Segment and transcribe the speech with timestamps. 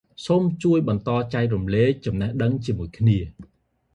[0.25, 3.17] សូមជួយ បន្តចែករំលែក ចំនេះដឹងជាមួយគ្នា។